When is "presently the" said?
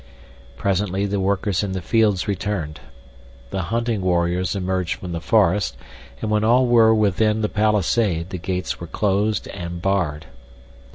0.57-1.19